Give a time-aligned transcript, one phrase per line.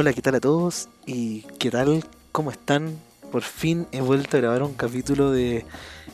[0.00, 0.88] Hola, ¿qué tal a todos?
[1.06, 2.04] ¿Y qué tal?
[2.30, 2.96] ¿Cómo están?
[3.32, 5.66] Por fin he vuelto a grabar un capítulo de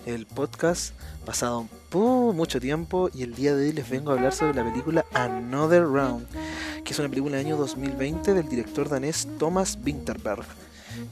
[0.06, 0.94] el podcast
[1.26, 5.04] pasado mucho tiempo y el día de hoy les vengo a hablar sobre la película
[5.12, 6.26] Another Round,
[6.82, 10.46] que es una película del año 2020 del director danés Thomas Winterberg.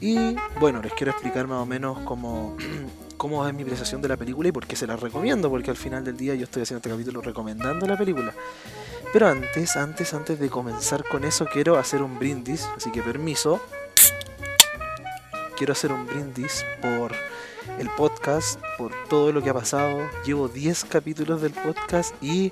[0.01, 2.57] Y bueno, les quiero explicar más o menos cómo,
[3.17, 5.77] cómo es mi apreciación de la película y por qué se la recomiendo, porque al
[5.77, 8.33] final del día yo estoy haciendo este capítulo recomendando la película.
[9.13, 13.61] Pero antes, antes, antes de comenzar con eso, quiero hacer un brindis, así que permiso.
[15.55, 17.11] Quiero hacer un brindis por
[17.77, 19.99] el podcast, por todo lo que ha pasado.
[20.25, 22.51] Llevo 10 capítulos del podcast y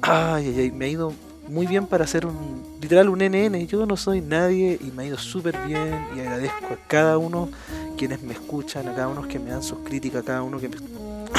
[0.00, 1.12] ay, ay, me ha ido
[1.46, 3.66] muy bien para hacer un literal un NN.
[3.66, 7.50] Yo no soy nadie y me ha ido súper bien y agradezco a cada uno
[7.98, 10.70] quienes me escuchan, a cada uno que me dan sus críticas, a cada uno que
[10.70, 10.76] me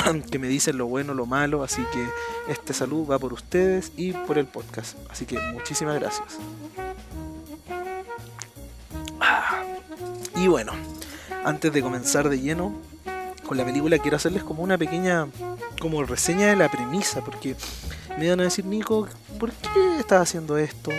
[0.32, 2.08] que me dicen lo bueno, lo malo, así que
[2.52, 4.98] este salud va por ustedes y por el podcast.
[5.10, 6.38] Así que muchísimas gracias.
[9.20, 9.64] Ah,
[10.36, 10.74] y bueno,
[11.46, 12.74] antes de comenzar de lleno
[13.46, 15.28] con la película, quiero hacerles como una pequeña
[15.80, 17.56] como reseña de la premisa, porque
[18.18, 19.08] me van a decir, Nico,
[19.40, 20.92] ¿por qué estás haciendo esto?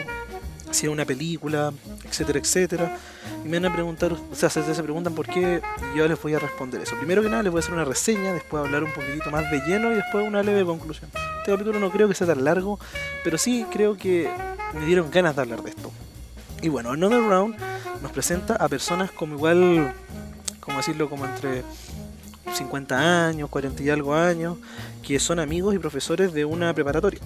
[0.70, 1.72] Si es una película,
[2.05, 2.98] etcétera, etcétera.
[3.44, 5.61] Y me van a preguntar, o sea, se, se preguntan por qué,
[5.97, 6.97] yo les voy a responder eso.
[6.97, 9.61] Primero que nada, les voy a hacer una reseña, después hablar un poquitito más de
[9.61, 11.11] lleno y después una leve conclusión.
[11.39, 12.78] Este capítulo no creo que sea tan largo,
[13.22, 14.30] pero sí creo que
[14.72, 15.91] me dieron ganas de hablar de esto.
[16.62, 17.56] Y bueno, Another Round
[18.02, 19.92] nos presenta a personas como igual,
[20.61, 21.62] como decirlo, como entre
[22.52, 24.56] 50 años, 40 y algo años,
[25.02, 27.20] que son amigos y profesores de una preparatoria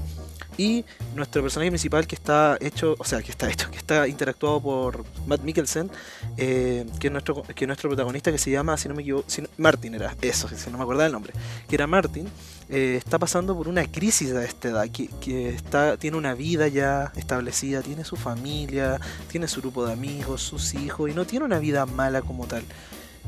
[0.59, 4.61] y nuestro personaje principal que está hecho, o sea, que está hecho, que está interactuado
[4.61, 5.89] por Matt Mikkelsen,
[6.37, 9.25] eh, que, es nuestro, que nuestro protagonista que se llama, si no me equivoco,
[9.57, 11.33] Martin era, eso, si no me acordaba el nombre,
[11.69, 12.29] que era Martin,
[12.69, 16.67] eh, está pasando por una crisis a esta edad, que, que, está, tiene una vida
[16.67, 21.45] ya establecida, tiene su familia, tiene su grupo de amigos, sus hijos, y no tiene
[21.45, 22.65] una vida mala como tal,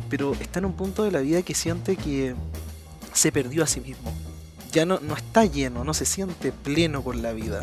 [0.08, 2.34] pero está en un punto de la vida que siente que
[3.12, 4.12] se perdió a sí mismo
[4.70, 7.62] ya no, no está lleno, no se siente pleno con la vida.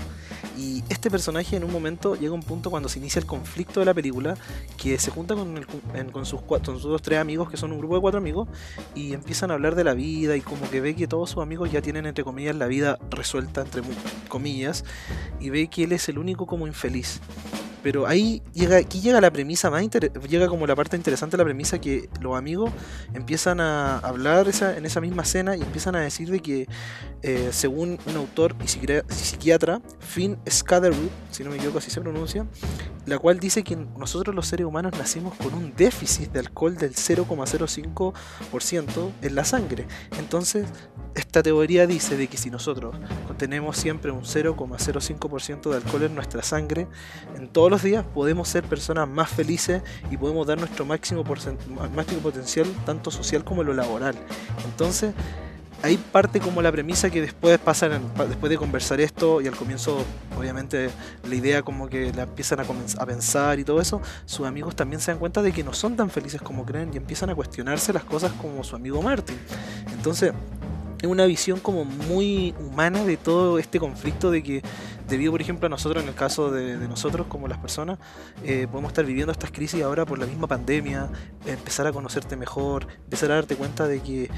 [0.57, 3.79] Y este personaje en un momento llega a un punto cuando se inicia el conflicto
[3.79, 4.35] de la película
[4.75, 5.63] que se junta con,
[6.12, 8.47] con, sus, con sus dos, tres amigos que son un grupo de cuatro amigos
[8.96, 11.72] y empiezan a hablar de la vida y como que ve que todos sus amigos
[11.72, 13.84] ya tienen entre comillas la vida resuelta entre
[14.29, 14.84] comillas
[15.40, 17.22] y ve que él es el único como infeliz.
[17.87, 19.81] Pero ahí llega, aquí llega la premisa más
[20.27, 22.69] llega como la parte interesante de la premisa que los amigos
[23.13, 26.67] empiezan a hablar esa, en esa misma escena y empiezan a decir de que
[27.21, 32.45] eh, según un autor y psiquiatra, Finn Scatterwood, si no me equivoco así se pronuncia,
[33.07, 36.94] la cual dice que nosotros los seres humanos nacimos con un déficit de alcohol del
[36.94, 39.88] 0,05% en la sangre.
[40.19, 40.68] Entonces,
[41.16, 42.96] esta teoría dice de que si nosotros
[43.38, 46.88] tenemos siempre un 0,05% de alcohol en nuestra sangre,
[47.35, 52.67] en todos los días podemos ser personas más felices y podemos dar nuestro máximo, potencial,
[52.85, 54.16] tanto social como lo laboral.
[54.66, 55.13] Entonces,
[55.83, 60.03] ahí parte como la premisa que después pasan, después de conversar esto y al comienzo,
[60.38, 60.89] obviamente,
[61.27, 65.11] la idea como que la empiezan a, pensar y todo eso, sus amigos también se
[65.11, 68.03] dan cuenta de que no son tan felices como creen y empiezan a cuestionarse las
[68.03, 69.37] cosas como su amigo Martin.
[69.93, 70.33] Entonces,
[71.01, 74.63] es una visión como muy humana de todo este conflicto de que
[75.07, 77.99] debido por ejemplo a nosotros en el caso de, nosotros como las personas
[78.43, 81.07] eh, podemos estar viviendo estas crisis ahora por la misma pandemia
[81.45, 84.29] empezar a conocerte mejor empezar a darte cuenta de que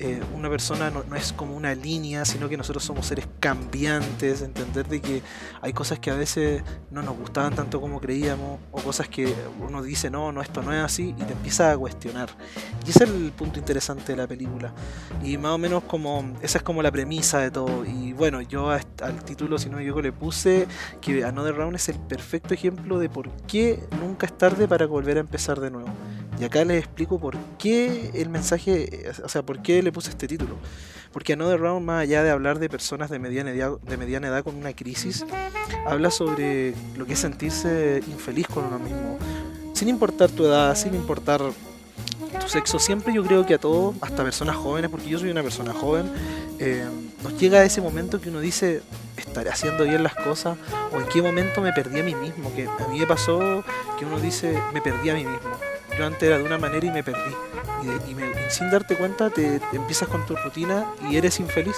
[0.00, 4.86] eh, una persona no, es como una línea, sino que nosotros somos seres cambiantes, entender
[4.86, 5.22] de que
[5.60, 9.82] hay cosas que a veces no nos gustaban tanto como creíamos, o cosas que uno
[9.82, 12.28] dice, no, no, esto no es así, y te empieza a cuestionar.
[12.86, 14.72] Y ese es el punto interesante de la película.
[15.22, 17.84] Y más o menos como, esa es como la premisa de todo.
[17.84, 20.66] Y bueno, yo al título, si no me equivoco, le puse
[21.00, 25.16] que Another Round es el perfecto ejemplo de por qué nunca es tarde para volver
[25.16, 25.88] a empezar de nuevo.
[26.40, 30.28] Y acá les explico por qué el mensaje, o sea, por qué le puse este
[30.28, 30.56] título.
[31.12, 34.44] Porque Another Round, más allá de hablar de personas de mediana, edad, de mediana edad
[34.44, 35.24] con una crisis,
[35.86, 39.18] habla sobre lo que es sentirse infeliz con uno mismo.
[39.72, 44.22] Sin importar tu edad, sin importar tu sexo, siempre yo creo que a todos, hasta
[44.22, 46.10] personas jóvenes, porque yo soy una persona joven,
[46.58, 46.84] eh,
[47.22, 48.82] nos llega ese momento que uno dice,
[49.16, 50.58] estaré haciendo bien las cosas,
[50.92, 53.64] o en qué momento me perdí a mí mismo, que a mí me pasó
[53.98, 55.50] que uno dice, me perdí a mí mismo
[55.98, 57.34] yo antes era de una manera y me perdí.
[57.82, 61.76] Y, sin darte cuenta te, empiezas con tu rutina y eres infeliz.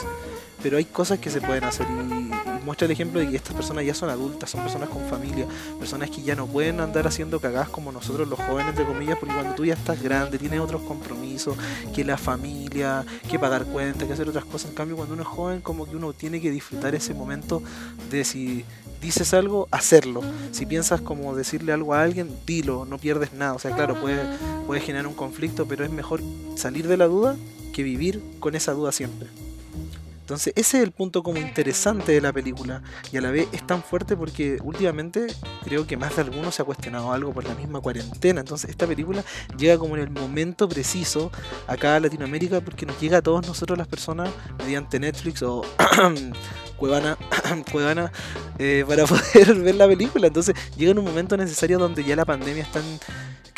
[0.62, 2.31] Pero hay cosas que se pueden hacer y,
[2.64, 5.47] muestra el ejemplo de que estas personas ya son adultas, son personas con familia,
[5.79, 9.35] personas que ya no pueden andar haciendo cagadas como nosotros los jóvenes, de comillas, porque
[9.35, 11.56] cuando tú ya estás grande, tienes otros compromisos,
[11.94, 14.70] que la familia, que pagar cuentas, que hacer otras cosas.
[14.70, 17.62] En cambio, cuando uno es joven, como que uno tiene que disfrutar ese momento
[18.11, 18.64] de si
[19.00, 20.23] dices algo, hacerlo.
[20.52, 23.55] Si piensas como decirle algo a alguien, dilo, no pierdes nada.
[23.55, 24.23] O sea, claro, puede,
[24.67, 26.20] puede generar un conflicto, pero es mejor
[26.56, 27.37] salir de la duda
[27.73, 29.29] que vivir con esa duda siempre.
[30.31, 33.67] Entonces ese es el punto como interesante de la película y a la vez es
[33.67, 35.26] tan fuerte porque últimamente
[35.64, 38.38] creo que más de alguno se ha cuestionado algo por la misma cuarentena.
[38.38, 39.25] Entonces esta película
[39.58, 41.32] llega como en el momento preciso
[41.67, 45.62] acá a Latinoamérica porque nos llega a todos nosotros las personas mediante Netflix o
[46.81, 47.17] Cuevana,
[47.71, 48.11] Cuevana
[48.59, 50.27] eh, para poder ver la película.
[50.27, 52.99] Entonces llega en un momento necesario donde ya la pandemia está en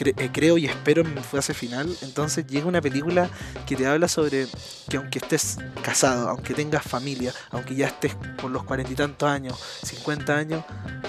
[0.04, 1.96] eh, creo y espero en fase final.
[2.02, 3.30] Entonces llega una película
[3.66, 4.46] que te habla sobre
[4.88, 9.28] que aunque estés casado, aunque tengas familia, aunque ya estés por los cuarenta y tantos
[9.28, 10.64] años, 50 años,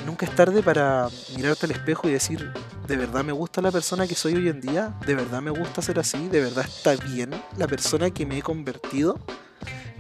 [0.06, 2.52] nunca es tarde para mirarte al espejo y decir,
[2.88, 4.94] ¿de verdad me gusta la persona que soy hoy en día?
[5.08, 6.28] ¿De verdad me gusta ser así?
[6.28, 9.20] ¿De verdad está bien la persona que me he convertido?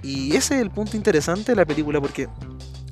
[0.03, 2.27] Y ese es el punto interesante de la película porque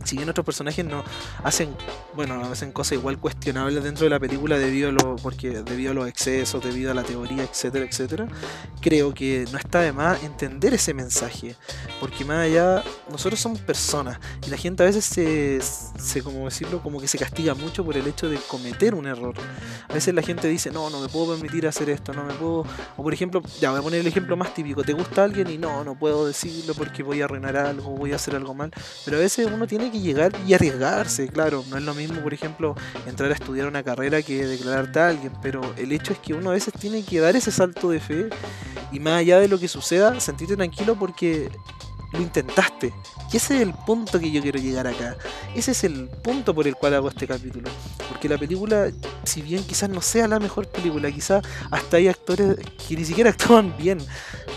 [0.03, 1.03] si bien otros personajes no
[1.43, 1.75] hacen,
[2.15, 5.93] bueno, hacen cosas igual cuestionables dentro de la película debido a lo, porque debido a
[5.93, 8.27] los excesos, debido a la teoría, etcétera, etcétera,
[8.81, 11.55] creo que no está de más entender ese mensaje,
[11.99, 16.81] porque más allá, nosotros somos personas y la gente a veces se, se como decirlo,
[16.81, 19.35] como que se castiga mucho por el hecho de cometer un error.
[19.87, 22.65] A veces la gente dice, no, no me puedo permitir hacer esto, no me puedo,
[22.97, 25.57] o por ejemplo, ya voy a poner el ejemplo más típico, te gusta alguien y
[25.57, 28.71] no, no puedo decirlo porque voy a arruinar algo, voy a hacer algo mal,
[29.05, 31.63] pero a veces uno tiene que llegar y arriesgarse, claro.
[31.69, 35.33] No es lo mismo, por ejemplo, entrar a estudiar una carrera que declararte a alguien,
[35.41, 38.29] pero el hecho es que uno a veces tiene que dar ese salto de fe
[38.91, 41.49] y más allá de lo que suceda, sentirte tranquilo porque
[42.11, 42.93] lo intentaste.
[43.31, 45.15] Y ese es el punto que yo quiero llegar acá.
[45.55, 47.69] Ese es el punto por el cual hago este capítulo.
[48.09, 48.91] Porque la película,
[49.23, 52.57] si bien quizás no sea la mejor película, quizás hasta hay actores
[52.87, 53.99] que ni siquiera actúan bien.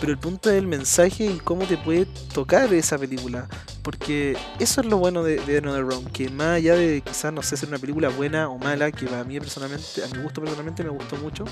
[0.00, 3.48] Pero el punto es el mensaje y cómo te puede tocar esa película.
[3.84, 6.10] Porque eso es lo bueno de, de Another Round.
[6.10, 9.22] Que más allá de quizás, no sé, ser una película buena o mala, que a
[9.22, 11.44] mí personalmente, a mi gusto personalmente me gustó mucho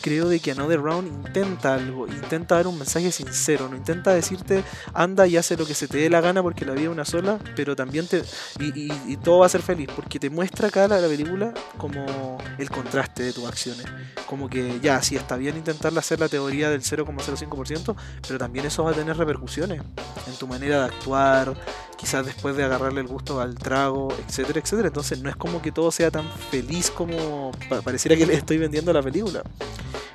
[0.00, 4.64] creo de que Another Round intenta algo, intenta dar un mensaje sincero, no intenta decirte
[4.94, 7.04] anda y hace lo que se te dé la gana porque la vida es una
[7.04, 8.22] sola, pero también te.
[8.58, 12.70] Y, todo va a ser feliz, porque te muestra acá la, la, película como el
[12.70, 13.84] contraste de tus acciones.
[14.26, 17.94] Como que ya, sí está bien intentar hacer la teoría del 0,05%,
[18.26, 19.82] pero también eso va a tener repercusiones
[20.26, 21.54] en tu manera de actuar,
[21.96, 24.88] quizás después de agarrarle el gusto al trago, etcétera, etcétera.
[24.88, 27.52] Entonces no es como que todo sea tan feliz como
[27.84, 29.42] pareciera que le estoy vendiendo la película.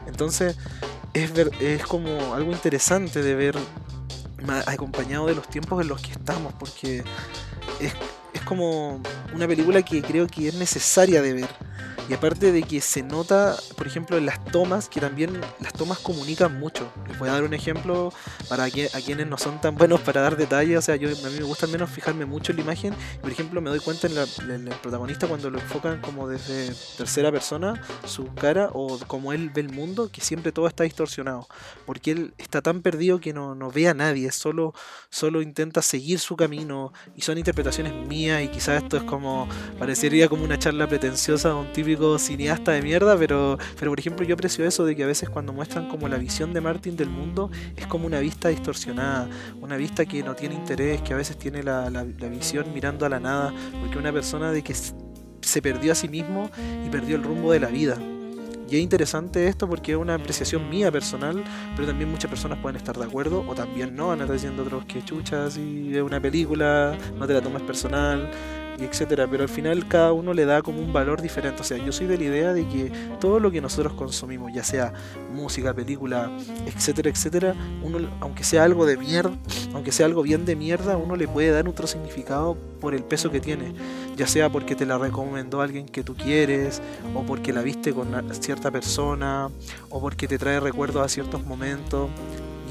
[0.07, 0.57] Entonces
[1.13, 3.57] es, ver, es como algo interesante de ver
[4.67, 7.03] acompañado de los tiempos en los que estamos, porque
[7.79, 7.93] es,
[8.33, 9.01] es como
[9.33, 11.49] una película que creo que es necesaria de ver
[12.07, 15.97] y aparte de que se nota, por ejemplo, en las tomas, que también las tomas
[15.99, 16.91] comunican mucho.
[17.07, 18.13] Les voy a dar un ejemplo
[18.47, 20.77] para que, a quienes no son tan buenos para dar detalles.
[20.77, 22.93] O sea, yo, a mí me gusta al menos fijarme mucho en la imagen.
[23.21, 27.81] Por ejemplo, me doy cuenta en, el protagonista cuando lo enfocan como desde tercera persona,
[28.05, 31.47] su cara o como él ve el mundo, que siempre todo está distorsionado.
[31.87, 34.75] Porque él está tan perdido que no, no ve a nadie, solo,
[35.09, 36.93] solo intenta seguir su camino.
[37.15, 39.47] Y son interpretaciones mías y quizás esto es como,
[39.79, 44.35] parecería como una charla pretenciosa un típico cineasta de mierda, pero, pero por ejemplo yo
[44.35, 47.49] aprecio eso de que a veces cuando muestran como la visión de Martin del mundo
[47.75, 49.29] es como una vista distorsionada,
[49.61, 53.09] una vista que no tiene interés, que a veces tiene la, la, visión mirando a
[53.09, 56.49] la nada, porque una persona de que se perdió a sí mismo
[56.85, 57.97] y perdió el rumbo de la vida.
[58.67, 61.43] Y es interesante esto porque es una apreciación mía personal,
[61.75, 64.63] pero también muchas personas pueden estar de acuerdo o también no, van a estar diciendo
[64.63, 68.31] otros que chuchas y es una película, no te la tomes personal
[68.77, 71.61] y etcétera, pero al final cada uno le da como un valor diferente.
[71.61, 74.63] O sea, yo soy de la idea de que todo lo que nosotros consumimos, ya
[74.63, 74.93] sea
[75.33, 76.31] música, película,
[76.65, 79.31] etcétera, etcétera, uno, aunque sea algo de mierda,
[79.73, 83.31] aunque sea algo bien de mierda, uno le puede dar otro significado por el peso
[83.31, 83.73] que tiene,
[84.15, 86.81] ya sea porque te la recomendó alguien que tú quieres,
[87.13, 89.49] o porque la viste con cierta persona,
[89.89, 92.09] o porque te trae recuerdos a ciertos momentos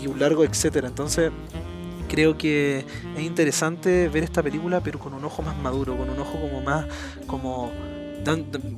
[0.03, 0.89] y un largo etcétera.
[0.89, 1.31] Entonces,
[2.09, 2.85] creo que
[3.17, 6.61] es interesante ver esta película, pero con un ojo más maduro, con un ojo como
[6.61, 6.87] más,
[7.27, 7.73] como,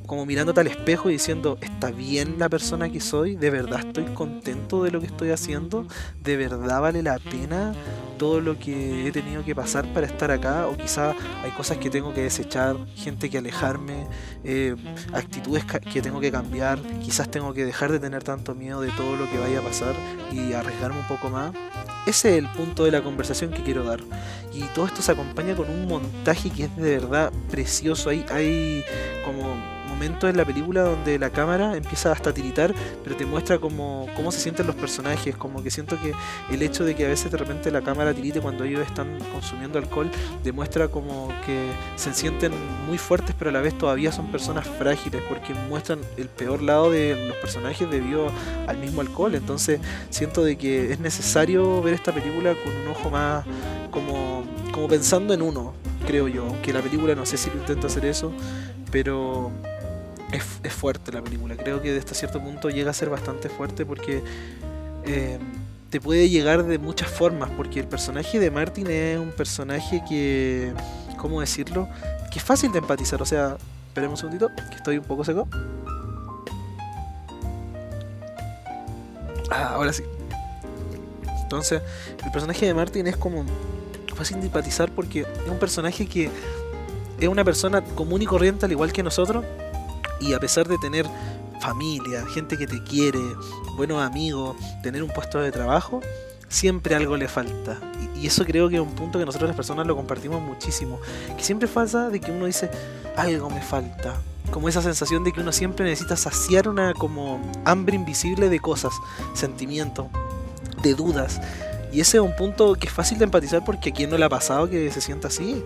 [0.05, 3.35] como mirándote al espejo y diciendo, ¿está bien la persona que soy?
[3.35, 5.85] ¿De verdad estoy contento de lo que estoy haciendo?
[6.23, 7.73] ¿De verdad vale la pena
[8.17, 10.67] todo lo que he tenido que pasar para estar acá?
[10.67, 14.07] O quizá hay cosas que tengo que desechar, gente que alejarme,
[14.43, 14.75] eh,
[15.13, 19.15] actitudes que tengo que cambiar, quizás tengo que dejar de tener tanto miedo de todo
[19.15, 19.95] lo que vaya a pasar
[20.31, 21.53] y arriesgarme un poco más.
[22.07, 23.99] Ese es el punto de la conversación que quiero dar.
[24.53, 28.09] Y todo esto se acompaña con un montaje que es de verdad precioso.
[28.09, 28.85] Hay, hay
[29.25, 29.55] como
[29.87, 34.07] momentos en la película donde la cámara empieza hasta a tiritar, pero te muestra cómo,
[34.15, 36.13] cómo se sienten los personajes, como que siento que
[36.51, 39.79] el hecho de que a veces de repente la cámara tirite cuando ellos están consumiendo
[39.79, 40.09] alcohol,
[40.43, 42.51] demuestra como que se sienten
[42.87, 46.91] muy fuertes, pero a la vez todavía son personas frágiles, porque muestran el peor lado
[46.91, 48.31] de los personajes debido
[48.67, 49.35] al mismo alcohol.
[49.35, 49.79] Entonces
[50.09, 53.45] siento de que es necesario ver esta película con un ojo más
[53.91, 55.73] como, como pensando en uno,
[56.05, 56.45] creo yo.
[56.45, 58.31] Aunque la película no sé si lo intenta hacer eso,
[58.91, 59.51] pero
[60.31, 61.55] es, es, fuerte la película.
[61.55, 64.23] Creo que hasta cierto punto llega a ser bastante fuerte porque
[65.05, 65.39] eh,
[65.89, 67.49] te puede llegar de muchas formas.
[67.55, 70.73] Porque el personaje de Martin es un personaje que,
[71.17, 71.87] ¿cómo decirlo?
[72.31, 73.21] Que es fácil de empatizar.
[73.21, 73.57] O sea,
[73.87, 75.47] esperemos un segundito, que estoy un poco seco.
[79.49, 80.03] Ah, ahora sí.
[81.43, 81.81] Entonces,
[82.25, 83.45] el personaje de Martin es como
[84.17, 86.29] fácil de empatizar porque es un personaje que
[87.19, 89.45] es una persona común y corriente al igual que nosotros
[90.19, 91.05] y a pesar de tener
[91.59, 93.19] familia, gente que te quiere,
[93.75, 96.01] buenos amigos, tener un puesto de trabajo,
[96.49, 97.77] siempre algo le falta.
[98.15, 100.99] Y, eso creo que es un punto que nosotros las personas lo compartimos muchísimo.
[101.35, 102.69] Que siempre pasa de que uno dice,
[103.15, 104.15] algo me falta.
[104.51, 108.93] Como esa sensación de que uno siempre necesita saciar una como hambre invisible de cosas,
[109.33, 110.07] sentimientos,
[110.81, 111.41] de dudas.
[111.91, 114.25] Y ese es un punto que es fácil de empatizar porque a quien no le
[114.25, 115.63] ha pasado que se sienta así.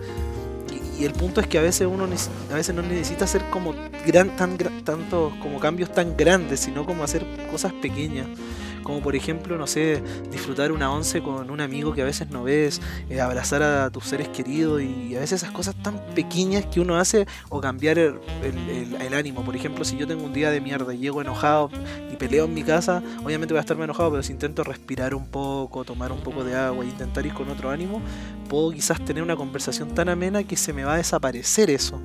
[0.98, 2.05] Y, el punto es que a veces uno
[2.51, 3.74] a veces no necesita hacer como
[4.05, 8.27] gran, tan, tanto, como cambios tan grandes, sino como hacer cosas pequeñas.
[8.84, 12.43] Como por ejemplo, no sé, disfrutar una once con un amigo que a veces no
[12.43, 16.79] ves, eh, abrazar a tus seres queridos y a veces esas cosas tan pequeñas que
[16.79, 19.43] uno hace o cambiar el, el, ánimo.
[19.43, 21.70] Por ejemplo, si yo tengo un día de mierda y llego enojado
[22.12, 25.27] y peleo en mi casa, obviamente voy a estarme enojado, pero si intento respirar un
[25.27, 28.01] poco, tomar un poco de agua e intentar ir con otro ánimo,
[28.50, 32.01] puedo quizás tener una conversación tan amena que se me va a desaparecer eso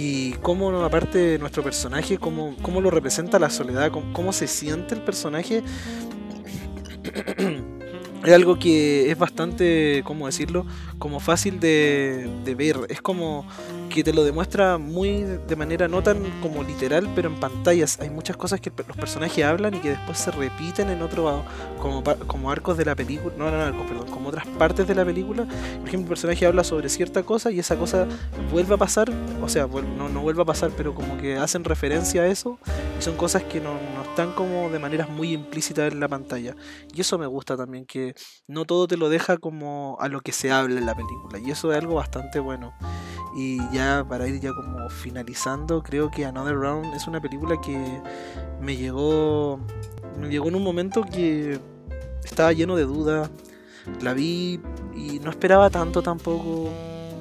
[0.00, 4.94] y cómo aparte de nuestro personaje, cómo, cómo lo representa la soledad, cómo, se siente
[4.94, 5.64] el personaje,
[8.24, 10.66] es algo que es bastante, ¿cómo decirlo?
[11.00, 12.76] Como fácil de, de ver.
[12.88, 13.44] Es como
[13.98, 17.98] que te lo demuestra muy de manera no tan como literal, pero en pantallas.
[17.98, 21.42] Hay muchas cosas que los personajes hablan y que después se repiten en otro
[21.80, 25.04] como, como arcos de la película, no, no, arcos, perdón, como otras partes de la
[25.04, 25.46] película.
[25.46, 28.06] Por ejemplo, el personaje habla sobre cierta cosa y esa cosa
[28.52, 29.10] vuelve a pasar,
[29.42, 32.56] o sea, no, no vuelve a pasar, pero como que hacen referencia a eso
[32.96, 36.54] y son cosas que no, no están como de maneras muy implícitas en la pantalla.
[36.94, 38.14] Y eso me gusta también, que
[38.46, 41.40] no todo te lo deja como a lo que se habla en la película.
[41.40, 42.72] Y eso es algo bastante bueno.
[43.34, 48.00] Y ya para ir ya como finalizando, creo que Another Round es una película que
[48.60, 49.60] me llegó
[50.18, 51.60] me llegó en un momento que
[52.24, 53.30] estaba lleno de dudas.
[54.02, 54.60] La vi
[54.94, 56.70] y no esperaba tanto tampoco.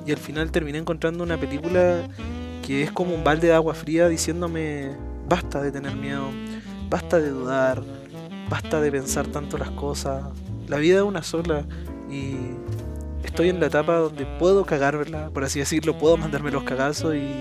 [0.05, 2.07] Y al final terminé encontrando una película
[2.65, 4.91] que es como un balde de agua fría diciéndome
[5.27, 6.29] basta de tener miedo,
[6.89, 7.83] basta de dudar,
[8.49, 10.23] basta de pensar tanto las cosas.
[10.67, 11.65] La vida es una sola
[12.09, 12.35] y
[13.23, 17.31] estoy en la etapa donde puedo cagarla, por así decirlo, puedo mandarme los cagazos y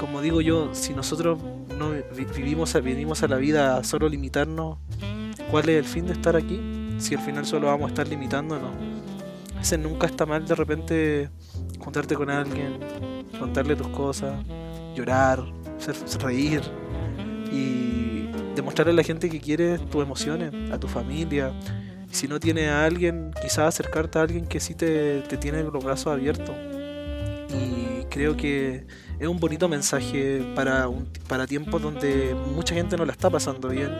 [0.00, 1.38] como digo yo, si nosotros
[1.78, 1.92] no
[2.34, 4.78] vivimos, venimos a la vida solo limitarnos,
[5.50, 6.60] ¿cuál es el fin de estar aquí?
[6.98, 8.72] Si al final solo vamos a estar limitándonos.
[9.54, 11.30] A veces nunca está mal de repente
[11.78, 12.78] juntarte con alguien,
[13.38, 14.44] contarle tus cosas,
[14.94, 15.44] llorar,
[16.20, 16.62] reír
[17.52, 21.52] y demostrarle a la gente que quieres tus emociones, a tu familia,
[22.10, 26.08] si no tiene a alguien, quizás acercarte a alguien que sí te, tiene los brazos
[26.08, 26.54] abiertos.
[27.50, 28.86] Y creo que
[29.18, 33.68] es un bonito mensaje para, un, para tiempos donde mucha gente no la está pasando
[33.68, 33.90] bien.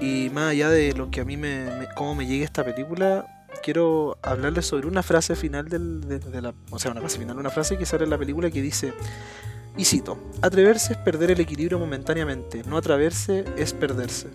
[0.00, 3.26] Y más allá de lo que a mí me, cómo me llegue esta película,
[3.62, 7.50] quiero hablarles sobre una frase final del, de, la, o sea, una frase final, una
[7.50, 8.92] frase que sale en la película que dice,
[9.76, 14.28] y cito, atreverse es perder el equilibrio momentáneamente, no atreverse es perderse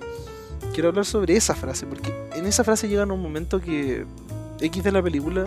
[0.73, 4.05] quiero hablar sobre esa frase, porque en esa frase llega un momento que
[4.59, 5.45] X de la película,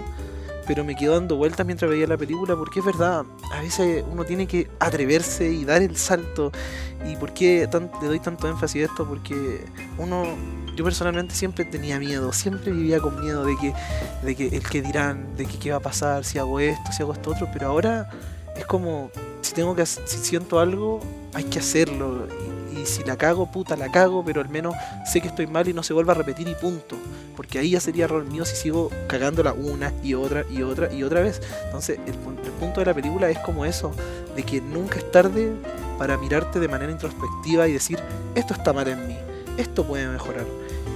[0.66, 4.25] pero me quedo dando vueltas mientras veía la película, porque es verdad, a veces uno
[4.25, 6.50] tiene que atreverse y dar el salto.
[7.06, 7.68] ¿Y por qué
[8.00, 9.06] le doy tanto énfasis a esto?
[9.06, 9.64] Porque
[9.99, 10.25] uno,
[10.75, 13.75] yo personalmente siempre tenía miedo, siempre vivía con miedo de que,
[14.23, 17.02] de que el que dirán, de que qué va a pasar, si hago esto, si
[17.02, 18.11] hago esto otro, pero ahora
[18.56, 19.11] es como,
[19.42, 21.00] si tengo que, si siento algo,
[21.33, 22.26] hay que hacerlo
[22.85, 24.75] si la cago, puta, la cago, pero al menos
[25.06, 26.97] sé que estoy mal y no se vuelva a repetir y punto.
[27.37, 31.02] Porque ahí ya sería error mío si sigo cagándola una y otra y otra y
[31.02, 31.40] otra vez.
[31.64, 32.14] Entonces, el,
[32.61, 33.92] punto de la película es como eso,
[34.35, 35.52] de que nunca es tarde
[35.99, 37.99] para mirarte de manera introspectiva y decir,
[38.35, 39.16] esto está mal en mí,
[39.59, 40.45] esto puede mejorar.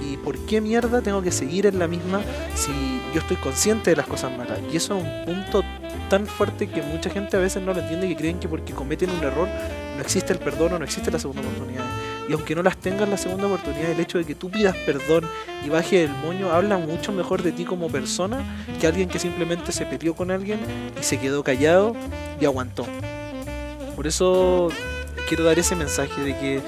[0.03, 2.21] ¿Y por qué mierda tengo que seguir en la misma
[2.55, 2.71] si
[3.13, 4.59] yo estoy consciente de las cosas malas?
[4.71, 5.63] Y eso es un punto
[6.09, 9.11] tan fuerte que mucha gente a veces no lo entiende, que creen que porque cometen
[9.11, 9.47] un error
[9.95, 11.85] no existe el perdón o no existe la segunda oportunidad.
[12.29, 15.25] Y aunque no las tengas la segunda oportunidad, el hecho de que tú pidas perdón
[15.65, 18.43] y bajes el moño habla mucho mejor de ti como persona
[18.79, 20.59] que alguien que simplemente se peleó con alguien
[20.99, 21.95] y se quedó callado
[22.39, 22.85] y aguantó.
[23.95, 24.69] Por eso
[25.27, 26.61] quiero dar ese mensaje de que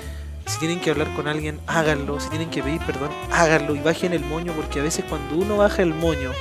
[0.46, 2.20] si tienen que hablar con alguien, háganlo.
[2.20, 5.58] Si tienen que pedir perdón, háganlo y bajen el moño, porque a veces cuando uno
[5.58, 6.32] baja el moño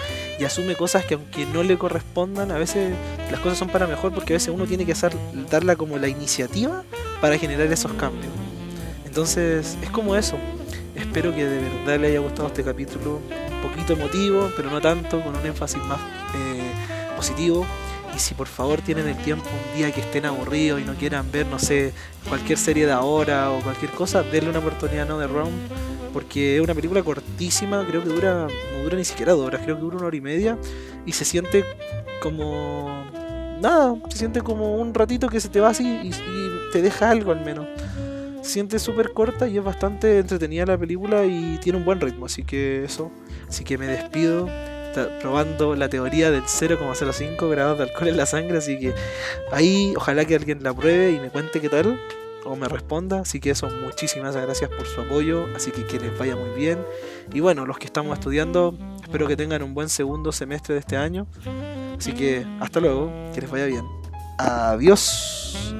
[0.43, 2.93] y asume cosas que aunque no le correspondan, a veces
[3.31, 5.13] las cosas son para mejor, porque a veces uno tiene que hacer,
[5.49, 6.83] darla como la iniciativa
[7.21, 8.33] para generar esos cambios.
[9.07, 10.37] Entonces, es como eso.
[10.97, 15.23] Espero que de verdad le haya gustado este capítulo, un poquito emotivo, pero no tanto,
[15.23, 16.01] con un énfasis más
[16.35, 16.73] eh,
[17.15, 17.65] positivo.
[18.15, 21.31] Y si por favor tienen el tiempo un día que estén aburridos y no quieran
[21.33, 21.93] ver, no sé,
[22.29, 25.57] cualquier serie de ahora o cualquier cosa, denle una oportunidad no de Round.
[26.13, 29.77] Porque es una película cortísima, creo que dura, no dura ni siquiera dos horas, creo
[29.77, 30.59] que dura una hora y media.
[31.07, 31.65] Y se siente
[32.21, 33.05] como.
[33.63, 37.11] Nada, se siente como un ratito que se te va así y, y te deja
[37.11, 37.67] algo al menos
[38.43, 42.43] siente súper corta y es bastante entretenida la película y tiene un buen ritmo, así
[42.43, 43.11] que eso.
[43.49, 44.49] Así que me despido
[45.21, 48.95] probando la teoría del 0,05 grados de alcohol en la sangre, así que
[49.51, 51.99] ahí ojalá que alguien la pruebe y me cuente qué tal
[52.45, 56.19] o me responda, así que eso, muchísimas gracias por su apoyo, así que que les
[56.19, 56.79] vaya muy bien.
[57.33, 60.97] Y bueno, los que estamos estudiando, espero que tengan un buen segundo semestre de este
[60.97, 61.27] año,
[61.97, 63.85] así que hasta luego, que les vaya bien.
[64.39, 65.75] Adiós.